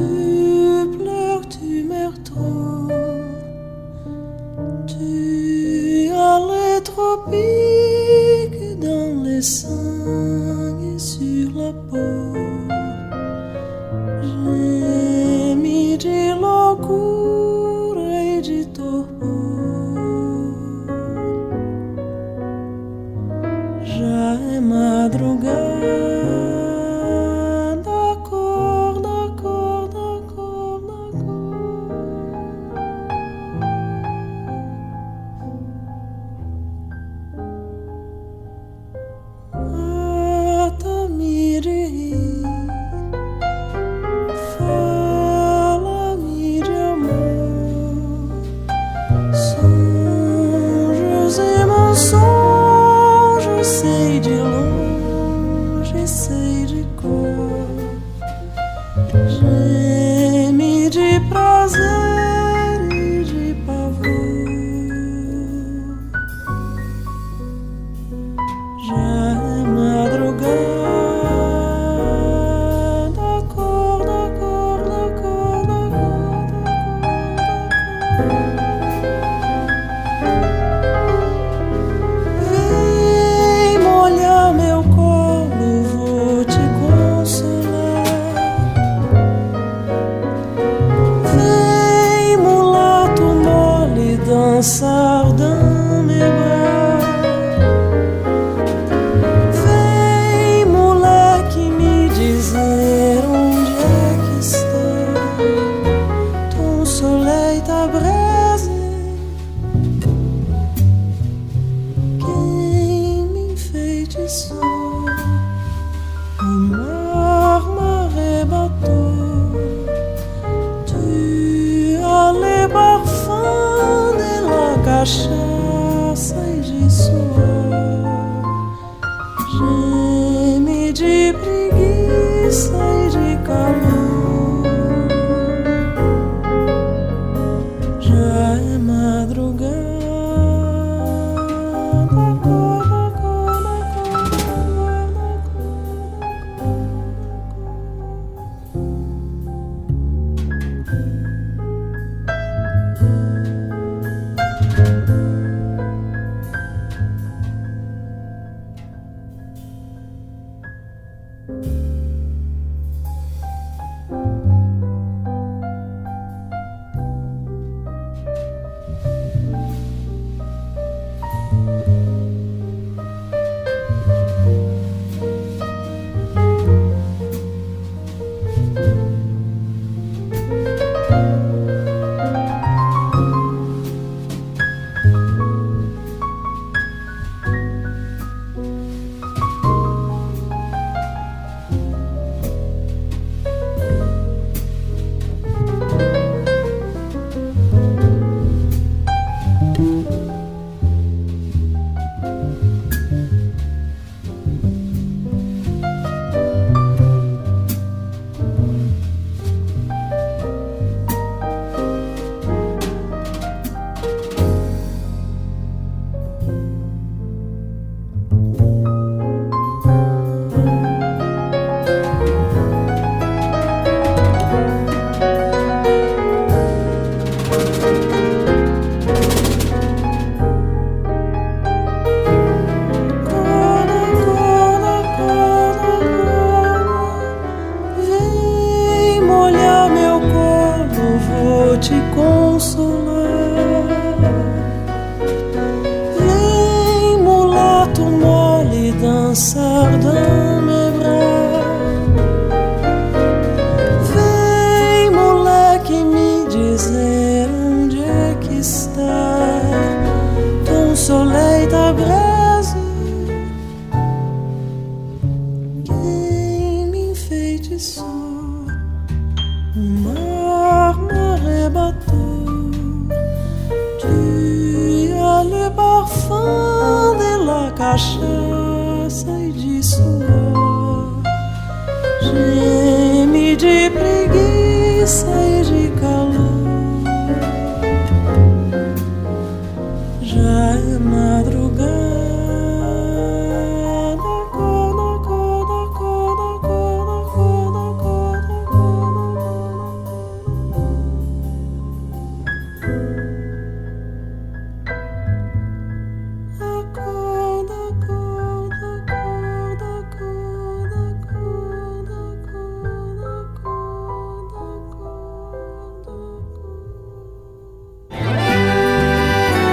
[0.98, 2.88] pleures, tu meurs trop.
[4.86, 12.31] Tu as les tropiques dans les sangs et sur la peau.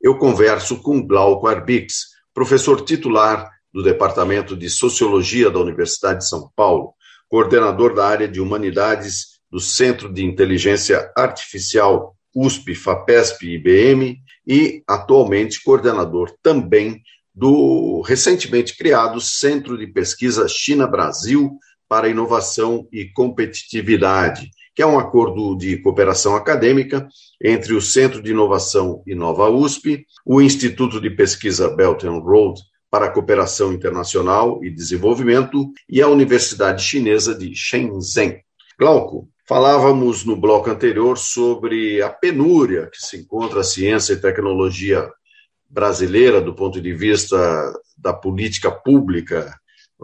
[0.00, 6.50] eu converso com Glauco Arbix, professor titular do Departamento de Sociologia da Universidade de São
[6.56, 6.94] Paulo,
[7.28, 14.82] coordenador da área de Humanidades do Centro de Inteligência Artificial USP, FAPESP e IBM e
[14.86, 17.02] atualmente coordenador também
[17.34, 21.52] do recentemente criado Centro de Pesquisa China-Brasil
[21.88, 27.08] para Inovação e Competitividade, que é um acordo de cooperação acadêmica
[27.42, 32.60] entre o Centro de Inovação Inova USP, o Instituto de Pesquisa Belt and Road
[32.90, 38.40] para a Cooperação Internacional e Desenvolvimento e a Universidade Chinesa de Shenzhen.
[38.78, 45.08] Glauco, falávamos no bloco anterior sobre a penúria que se encontra a ciência e tecnologia
[45.68, 47.38] brasileira do ponto de vista
[47.96, 49.54] da política pública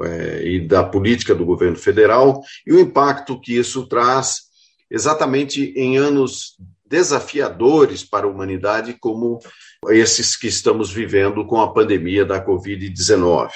[0.03, 4.46] é, e da política do governo federal e o impacto que isso traz
[4.91, 6.57] exatamente em anos
[6.89, 9.41] desafiadores para a humanidade, como
[9.89, 13.51] esses que estamos vivendo com a pandemia da Covid-19.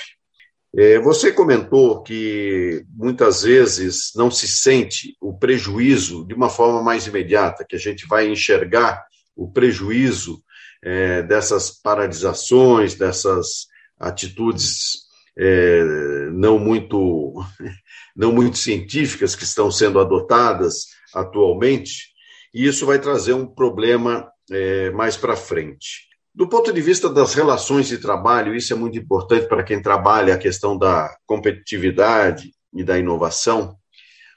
[0.76, 7.06] É, você comentou que muitas vezes não se sente o prejuízo de uma forma mais
[7.06, 9.04] imediata, que a gente vai enxergar
[9.34, 10.42] o prejuízo
[10.82, 13.66] é, dessas paralisações, dessas
[13.98, 15.84] atitudes é,
[16.32, 17.34] não muito
[18.14, 22.10] não muito científicas que estão sendo adotadas atualmente,
[22.52, 26.08] e isso vai trazer um problema é, mais para frente.
[26.34, 30.34] Do ponto de vista das relações de trabalho, isso é muito importante para quem trabalha
[30.34, 33.76] a questão da competitividade e da inovação.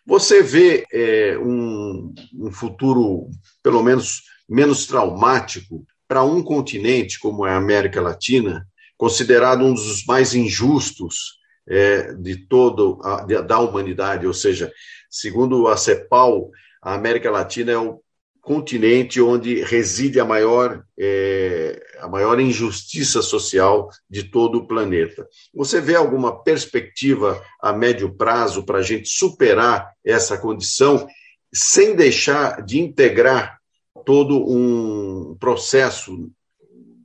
[0.05, 3.29] Você vê é, um, um futuro,
[3.61, 8.67] pelo menos, menos traumático para um continente como é a América Latina,
[8.97, 14.71] considerado um dos mais injustos é, de de, da humanidade, ou seja,
[15.13, 16.49] segundo a CEPAL,
[16.81, 18.01] a América Latina é o
[18.41, 25.25] continente onde reside a maior, é, a maior injustiça social de todo o planeta.
[25.53, 31.07] Você vê alguma perspectiva a médio prazo para a gente superar essa condição
[31.53, 33.59] sem deixar de integrar
[34.03, 36.29] todo um processo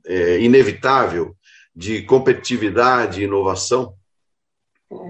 [0.05, 1.35] é, inevitável
[1.75, 3.93] de competitividade e inovação?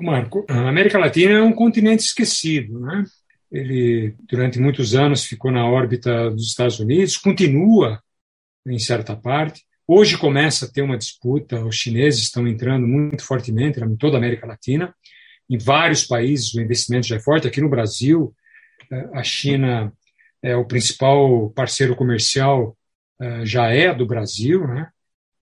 [0.01, 3.03] Marco, a América Latina é um continente esquecido, né?
[3.51, 8.01] Ele, durante muitos anos, ficou na órbita dos Estados Unidos, continua
[8.67, 9.63] em certa parte.
[9.87, 14.19] Hoje começa a ter uma disputa, os chineses estão entrando muito fortemente em toda a
[14.19, 14.93] América Latina.
[15.49, 17.47] Em vários países o investimento já é forte.
[17.47, 18.35] Aqui no Brasil,
[18.91, 19.91] eh, a China
[20.43, 22.77] é o principal parceiro comercial,
[23.19, 24.89] eh, já é do Brasil, né?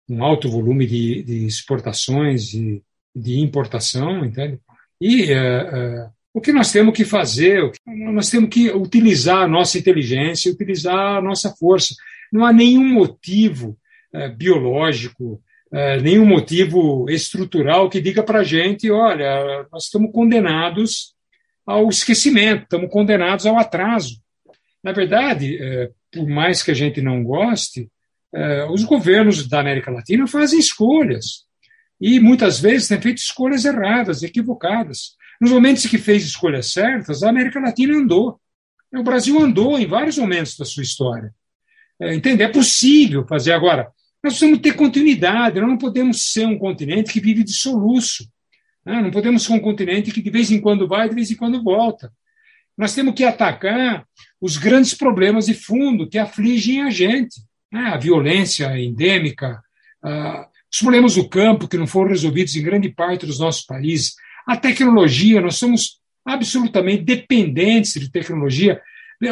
[0.09, 2.81] um alto volume de, de exportações e
[3.17, 4.59] de importação, entende?
[5.01, 7.71] E uh, uh, o que nós temos que fazer?
[7.85, 11.95] Nós temos que utilizar a nossa inteligência, utilizar a nossa força.
[12.31, 13.77] Não há nenhum motivo
[14.13, 15.41] uh, biológico,
[16.01, 21.13] nenhum motivo estrutural que diga para a gente: olha, nós estamos condenados
[21.65, 24.15] ao esquecimento, estamos condenados ao atraso.
[24.81, 25.59] Na verdade,
[26.09, 27.89] por mais que a gente não goste,
[28.71, 31.46] os governos da América Latina fazem escolhas
[31.99, 35.15] e muitas vezes tem feito escolhas erradas, equivocadas.
[35.41, 38.39] Nos momentos em que fez escolhas certas, a América Latina andou.
[38.93, 41.33] O Brasil andou em vários momentos da sua história.
[41.99, 42.43] É, entende?
[42.43, 43.91] É possível fazer agora.
[44.23, 48.27] Nós precisamos ter continuidade, nós não podemos ser um continente que vive de soluço.
[48.85, 49.01] Né?
[49.01, 51.63] Não podemos ser um continente que de vez em quando vai, de vez em quando
[51.63, 52.11] volta.
[52.77, 54.05] Nós temos que atacar
[54.39, 57.41] os grandes problemas de fundo que afligem a gente.
[57.71, 57.81] Né?
[57.81, 59.61] A violência endêmica,
[60.03, 64.15] a, os do campo, que não foram resolvidos em grande parte dos nossos países,
[64.45, 68.81] a tecnologia, nós somos absolutamente dependentes de tecnologia.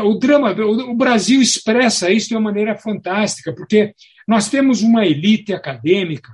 [0.03, 3.93] O drama, o Brasil expressa isso de uma maneira fantástica, porque
[4.27, 6.31] nós temos uma elite acadêmica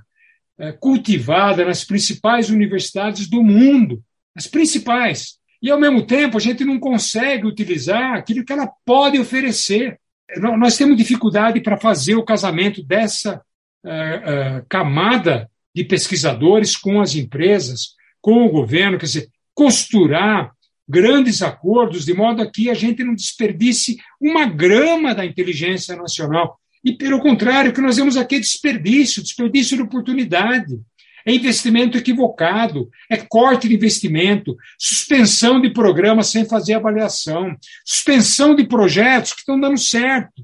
[0.57, 4.01] eh, cultivada nas principais universidades do mundo,
[4.35, 5.37] as principais.
[5.61, 9.99] E, ao mesmo tempo, a gente não consegue utilizar aquilo que ela pode oferecer.
[10.37, 13.41] Nós temos dificuldade para fazer o casamento dessa
[13.85, 20.51] uh, camada de pesquisadores com as empresas, com o governo, quer dizer, costurar
[20.87, 26.59] grandes acordos de modo a que a gente não desperdice uma grama da inteligência nacional.
[26.83, 30.79] E, pelo contrário, o que nós vemos aqui é desperdício, desperdício de oportunidade.
[31.25, 37.55] É investimento equivocado, é corte de investimento, suspensão de programas sem fazer avaliação,
[37.85, 40.43] suspensão de projetos que estão dando certo.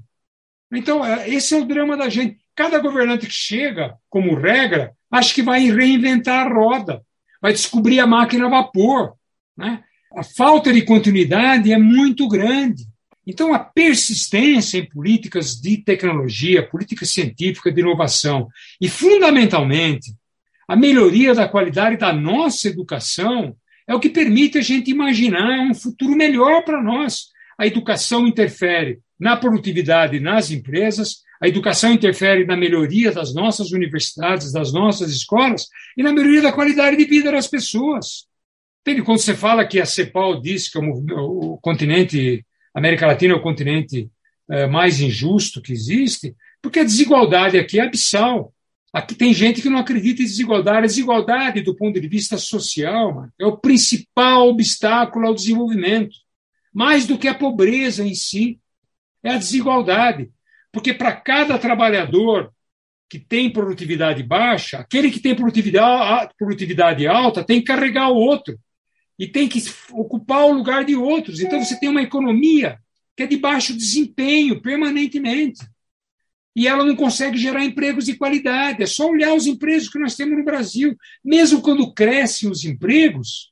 [0.71, 2.37] Então, é, esse é o drama da gente.
[2.57, 7.03] Cada governante que chega, como regra, acha que vai reinventar a roda,
[7.39, 9.13] vai descobrir a máquina a vapor.
[9.55, 9.83] Né?
[10.17, 12.87] A falta de continuidade é muito grande.
[13.27, 18.47] Então, a persistência em políticas de tecnologia, política científica de inovação
[18.81, 20.15] e, fundamentalmente,
[20.67, 23.55] a melhoria da qualidade da nossa educação
[23.87, 27.27] é o que permite a gente imaginar um futuro melhor para nós.
[27.55, 34.51] A educação interfere na produtividade nas empresas, a educação interfere na melhoria das nossas universidades,
[34.51, 38.27] das nossas escolas e na melhoria da qualidade de vida das pessoas.
[38.81, 39.03] Entende?
[39.03, 43.41] Quando você fala que a CEPAL diz que o, o continente América Latina é o
[43.41, 44.09] continente
[44.49, 48.53] é, mais injusto que existe, porque a desigualdade aqui é abissal.
[48.93, 50.77] Aqui tem gente que não acredita em desigualdade.
[50.77, 56.15] A desigualdade, do ponto de vista social, é o principal obstáculo ao desenvolvimento.
[56.73, 58.59] Mais do que a pobreza em si,
[59.23, 60.31] é a desigualdade.
[60.71, 62.51] Porque para cada trabalhador
[63.09, 68.59] que tem produtividade baixa, aquele que tem produtividade, produtividade alta tem que carregar o outro
[69.17, 71.39] e tem que ocupar o lugar de outros.
[71.39, 72.79] Então você tem uma economia
[73.15, 75.65] que é de baixo desempenho permanentemente.
[76.55, 78.83] E ela não consegue gerar empregos de qualidade.
[78.83, 80.95] É só olhar os empregos que nós temos no Brasil.
[81.23, 83.51] Mesmo quando crescem os empregos,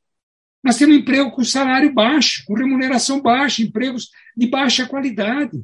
[0.64, 5.64] nós temos emprego com salário baixo, com remuneração baixa, empregos de baixa qualidade.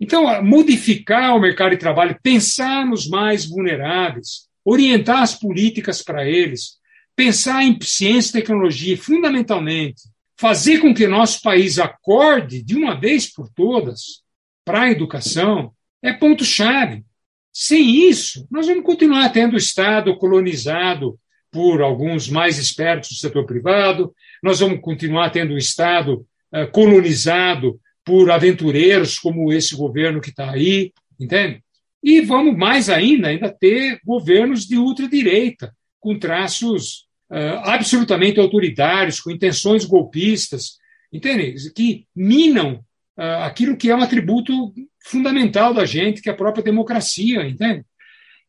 [0.00, 6.78] Então, modificar o mercado de trabalho, pensar nos mais vulneráveis, orientar as políticas para eles,
[7.16, 10.02] pensar em ciência e tecnologia, fundamentalmente,
[10.38, 14.22] fazer com que nosso país acorde de uma vez por todas
[14.64, 17.04] para a educação, é ponto-chave.
[17.52, 21.18] Sem isso, nós vamos continuar tendo o Estado colonizado
[21.50, 27.80] por alguns mais espertos do setor privado, nós vamos continuar tendo o Estado uh, colonizado
[28.08, 31.62] por aventureiros como esse governo que está aí, entende?
[32.02, 39.30] E vamos mais ainda, ainda ter governos de ultradireita, com traços uh, absolutamente autoritários, com
[39.30, 40.78] intenções golpistas,
[41.12, 41.54] entende?
[41.74, 42.76] Que minam
[43.18, 44.72] uh, aquilo que é um atributo
[45.04, 47.84] fundamental da gente, que é a própria democracia, entende?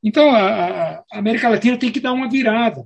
[0.02, 2.86] Então, a, a América Latina tem que dar uma virada.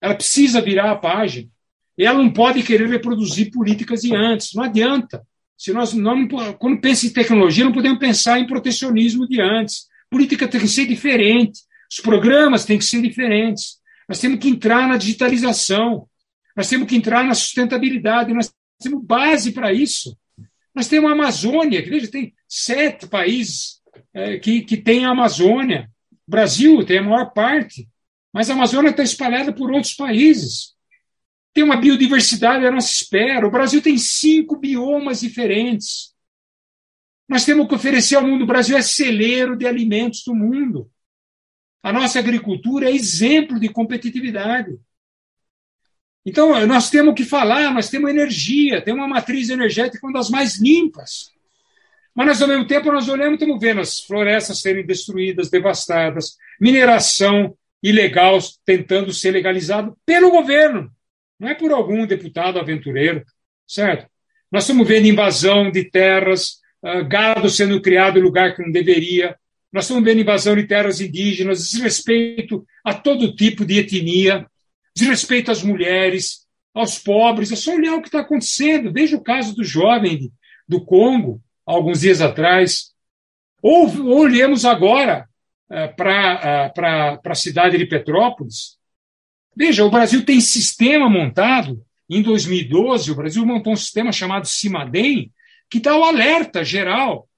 [0.00, 1.48] Ela precisa virar a página.
[1.96, 4.54] Ela não pode querer reproduzir políticas de antes.
[4.54, 5.24] Não adianta.
[5.60, 6.26] Se nós não,
[6.58, 9.88] quando pensa em tecnologia, não podemos pensar em protecionismo de antes.
[10.08, 11.60] Política tem que ser diferente.
[11.92, 13.76] Os programas têm que ser diferentes.
[14.08, 16.08] Nós temos que entrar na digitalização,
[16.56, 18.50] nós temos que entrar na sustentabilidade, nós
[18.80, 20.16] temos base para isso.
[20.74, 23.82] Nós temos a Amazônia, que veja, tem sete países
[24.14, 25.90] é, que, que têm a Amazônia.
[26.26, 27.86] O Brasil tem a maior parte,
[28.32, 30.74] mas a Amazônia está espalhada por outros países.
[31.52, 33.46] Tem uma biodiversidade à nossa espera.
[33.46, 36.14] O Brasil tem cinco biomas diferentes.
[37.28, 38.44] Nós temos que oferecer ao mundo.
[38.44, 40.90] O Brasil é celeiro de alimentos do mundo.
[41.82, 44.78] A nossa agricultura é exemplo de competitividade.
[46.24, 50.60] Então, nós temos que falar, nós temos energia, temos uma matriz energética uma das mais
[50.60, 51.30] limpas.
[52.14, 56.36] Mas, nós, ao mesmo tempo, nós olhamos e estamos vendo as florestas serem destruídas, devastadas,
[56.60, 60.92] mineração ilegal tentando ser legalizado pelo governo,
[61.40, 63.24] não é por algum deputado aventureiro,
[63.66, 64.06] certo?
[64.52, 69.36] Nós estamos vendo invasão de terras, ah, gado sendo criado em lugar que não deveria,
[69.72, 74.46] nós estamos vendo invasão de terras indígenas, desrespeito a todo tipo de etnia,
[74.94, 77.52] desrespeito às mulheres, aos pobres.
[77.52, 78.92] É só olhar o que está acontecendo.
[78.92, 80.32] Veja o caso do jovem
[80.68, 82.90] do Congo, alguns dias atrás.
[83.62, 85.28] Ou, olhemos agora
[85.70, 88.79] uh, para uh, a cidade de Petrópolis.
[89.60, 91.84] Veja, o Brasil tem sistema montado.
[92.08, 95.30] Em 2012, o Brasil montou um sistema chamado CIMADEM,
[95.68, 97.28] que dá o alerta geral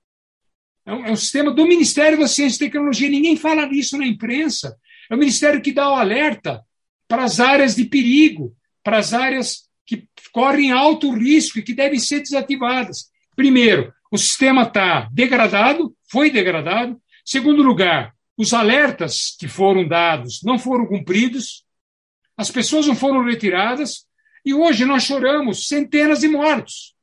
[0.87, 3.11] é um, é um, sistema do Ministério da Ciência e Tecnologia.
[3.11, 4.77] Ninguém fala disso na imprensa.
[5.11, 6.63] É o Ministério que dá o alerta
[7.09, 8.55] para as áreas de perigo,
[8.85, 13.11] para as áreas que correm alto risco e que devem ser desativadas.
[13.35, 17.03] Primeiro, o sistema está degradado, foi degradado.
[17.25, 21.65] Segundo lugar, os alertas que foram dados não foram cumpridos,
[22.37, 24.07] as pessoas não foram retiradas,
[24.45, 26.95] e hoje nós choramos centenas de mortos.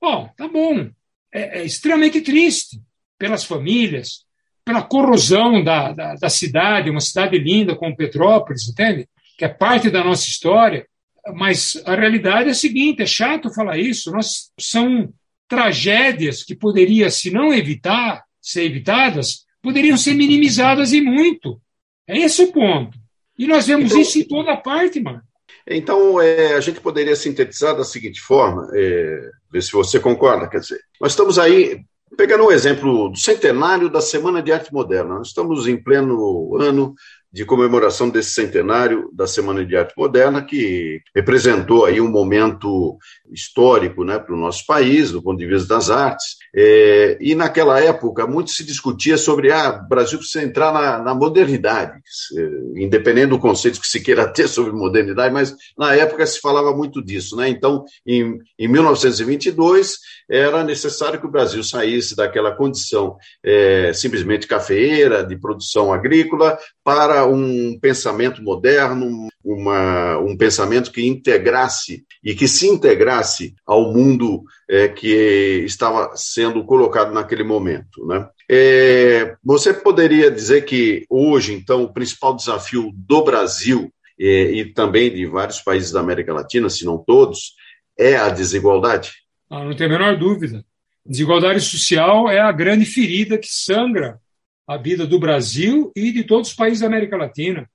[0.00, 0.90] Bom, tá bom.
[1.32, 2.80] É, é extremamente triste
[3.18, 4.24] pelas famílias,
[4.64, 9.08] pela corrosão da, da, da, cidade, uma cidade linda como Petrópolis, entende?
[9.36, 10.86] Que é parte da nossa história.
[11.34, 14.10] Mas a realidade é a seguinte: é chato falar isso.
[14.10, 15.12] Nós, são
[15.48, 21.60] tragédias que poderiam, se não evitar, ser evitadas, poderiam ser minimizadas e muito.
[22.06, 22.98] É esse o ponto.
[23.38, 25.22] E nós vemos então, isso em toda parte, mano.
[25.66, 30.60] Então, é, a gente poderia sintetizar da seguinte forma, é, ver se você concorda, quer
[30.60, 31.80] dizer, nós estamos aí,
[32.16, 36.94] pegando um exemplo do centenário da Semana de Arte Moderna, nós estamos em pleno ano
[37.36, 42.96] de comemoração desse centenário da Semana de Arte Moderna, que representou aí um momento
[43.30, 46.36] histórico né, para o nosso país, do ponto de vista das artes.
[46.56, 51.14] É, e naquela época, muito se discutia sobre ah, o Brasil precisa entrar na, na
[51.14, 52.00] modernidade,
[52.38, 56.74] é, independente do conceito que se queira ter sobre modernidade, mas na época se falava
[56.74, 57.36] muito disso.
[57.36, 57.50] Né?
[57.50, 59.98] Então, em, em 1922,
[60.30, 67.25] era necessário que o Brasil saísse daquela condição é, simplesmente cafeeira, de produção agrícola, para
[67.26, 74.88] um pensamento moderno, uma, um pensamento que integrasse e que se integrasse ao mundo é,
[74.88, 78.04] que estava sendo colocado naquele momento.
[78.06, 78.28] Né?
[78.50, 85.12] É, você poderia dizer que hoje, então, o principal desafio do Brasil é, e também
[85.12, 87.54] de vários países da América Latina, se não todos,
[87.98, 89.12] é a desigualdade?
[89.50, 90.64] Ah, não tem a menor dúvida.
[91.04, 94.20] Desigualdade social é a grande ferida que sangra
[94.66, 97.68] a vida do Brasil e de todos os países da América Latina.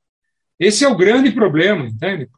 [0.59, 2.29] Esse é o grande problema, entende?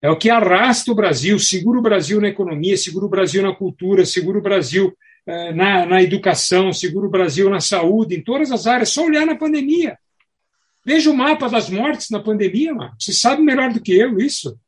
[0.00, 3.54] É o que arrasta o Brasil, segura o Brasil na economia, segura o Brasil na
[3.54, 4.96] cultura, segura o Brasil
[5.26, 8.90] eh, na, na educação, segura o Brasil na saúde, em todas as áreas.
[8.90, 9.98] Só olhar na pandemia.
[10.84, 12.94] Veja o mapa das mortes na pandemia, mano.
[12.98, 14.58] Você sabe melhor do que eu isso.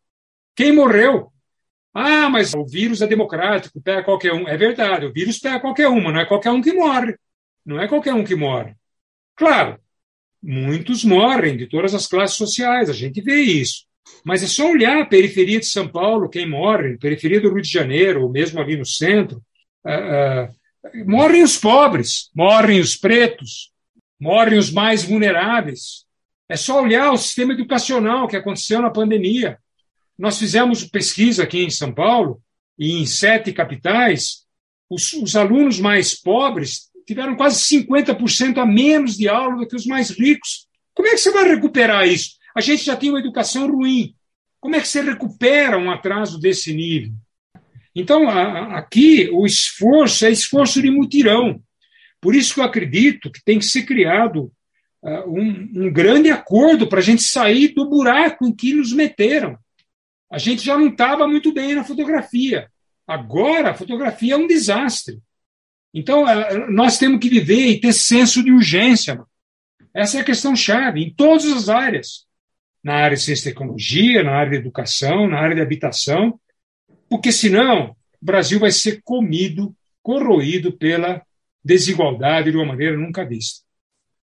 [0.54, 1.32] Quem morreu?
[1.94, 4.46] Ah, mas o vírus é democrático, pega qualquer um.
[4.46, 7.16] É verdade, o vírus pega qualquer um, mas não é qualquer um que morre.
[7.64, 8.74] Não é qualquer um que morre.
[9.40, 9.80] Claro,
[10.42, 13.86] muitos morrem de todas as classes sociais, a gente vê isso.
[14.22, 17.70] Mas é só olhar a periferia de São Paulo, quem morre, periferia do Rio de
[17.70, 19.42] Janeiro, ou mesmo ali no centro.
[19.82, 23.72] Uh, uh, morrem os pobres, morrem os pretos,
[24.20, 26.04] morrem os mais vulneráveis.
[26.46, 29.58] É só olhar o sistema educacional que aconteceu na pandemia.
[30.18, 32.42] Nós fizemos pesquisa aqui em São Paulo,
[32.78, 34.44] e em sete capitais,
[34.90, 39.86] os, os alunos mais pobres tiveram quase 50% a menos de aula do que os
[39.86, 40.66] mais ricos.
[40.94, 42.36] Como é que você vai recuperar isso?
[42.54, 44.14] A gente já tem uma educação ruim.
[44.60, 47.12] Como é que você recupera um atraso desse nível?
[47.94, 51.60] Então, aqui, o esforço é esforço de mutirão.
[52.20, 54.52] Por isso que eu acredito que tem que ser criado
[55.02, 59.58] uh, um, um grande acordo para a gente sair do buraco em que nos meteram
[60.30, 62.70] a gente já não estava muito bem na fotografia.
[63.06, 65.18] Agora, a fotografia é um desastre.
[65.92, 69.20] Então, é, nós temos que viver e ter senso de urgência.
[69.94, 72.26] Essa é a questão chave, em todas as áreas.
[72.82, 76.40] Na área de ciência e tecnologia, na área de educação, na área de habitação,
[77.08, 81.22] porque senão o Brasil vai ser comido, corroído pela
[81.62, 83.60] desigualdade de uma maneira nunca vista.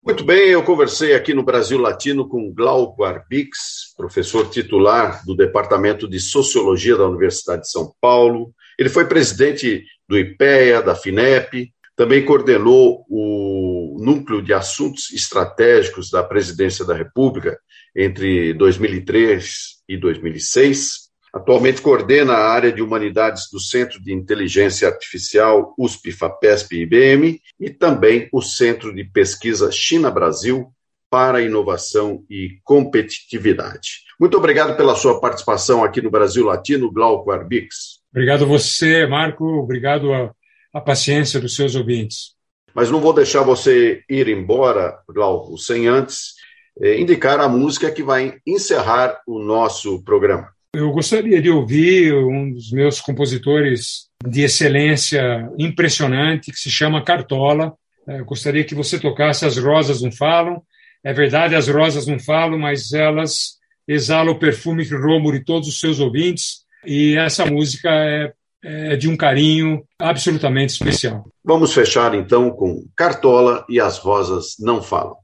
[0.05, 6.09] Muito bem, eu conversei aqui no Brasil Latino com Glauco Arbix, professor titular do Departamento
[6.09, 8.53] de Sociologia da Universidade de São Paulo.
[8.77, 16.23] Ele foi presidente do IPEA, da FINEP, também coordenou o Núcleo de Assuntos Estratégicos da
[16.23, 17.59] Presidência da República
[17.97, 21.11] entre 2003 e 2006.
[21.33, 27.41] Atualmente coordena a área de humanidades do Centro de Inteligência Artificial USP, FAPESP e IBM
[27.59, 30.71] e também o Centro de Pesquisa China-Brasil
[31.09, 34.03] para Inovação e Competitividade.
[34.21, 38.02] Muito obrigado pela sua participação aqui no Brasil Latino, Glauco Arbix.
[38.13, 39.45] Obrigado a você, Marco.
[39.45, 40.31] Obrigado a,
[40.73, 42.35] a paciência dos seus ouvintes.
[42.75, 46.35] Mas não vou deixar você ir embora, Glauco, sem antes
[46.81, 50.49] eh, indicar a música que vai encerrar o nosso programa.
[50.75, 57.75] Eu gostaria de ouvir um dos meus compositores de excelência impressionante, que se chama Cartola.
[58.09, 60.63] É, eu gostaria que você tocasse As Rosas Não Falam.
[61.05, 63.59] É verdade, as rosas não falam, mas elas
[63.89, 66.62] exalam o perfume que rouba de todos os seus ouvintes.
[66.85, 71.25] E essa música é, é de um carinho absolutamente especial.
[71.45, 75.17] Vamos fechar então com Cartola e As Rosas Não Falam.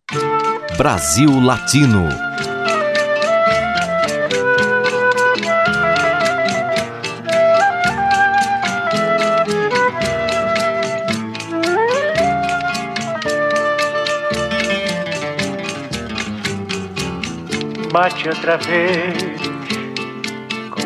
[0.76, 2.08] Brasil Latino.
[17.90, 19.27] bate outra vez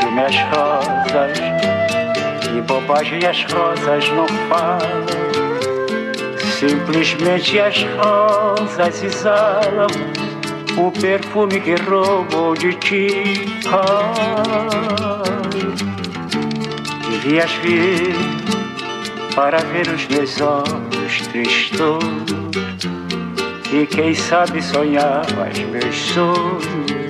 [0.00, 1.38] Queixo-me as rosas
[2.56, 5.06] e bobagem as rosas não falam.
[6.58, 9.88] Simplesmente as rosas exalam
[10.78, 13.60] o perfume que roubou de ti.
[13.68, 15.22] Ah,
[17.10, 18.14] devias vir
[19.34, 22.04] para ver os meus olhos tristos
[23.72, 27.09] e quem sabe sonhar os meus sonhos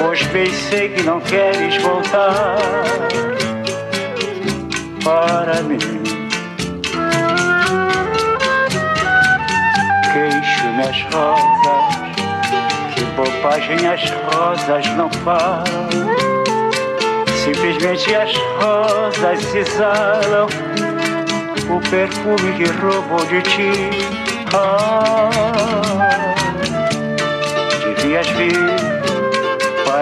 [0.00, 2.56] pois pensei que não queres voltar
[5.04, 5.78] para mim.
[10.12, 12.00] Queixo-me as rosas
[13.16, 15.64] bobagem as rosas não falam.
[17.44, 20.46] Simplesmente as rosas exalam
[21.68, 23.72] o perfume que roubou de ti.
[24.52, 25.30] Ah,
[27.84, 28.89] devias vir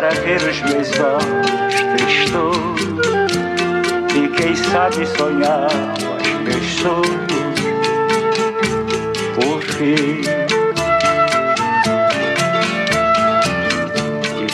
[0.09, 2.81] para ver os meus olhos tristos
[4.17, 5.69] e quem sabe sonhar
[6.19, 7.29] os meus sonhos
[9.35, 10.23] por fim.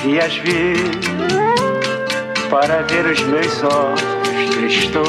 [0.03, 0.91] devias vir
[2.51, 5.09] para ver os meus olhos tristos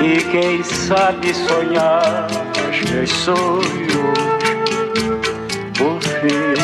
[0.00, 2.28] e quem sabe sonhar
[2.70, 3.64] os meus sonhos
[5.76, 6.63] por fim.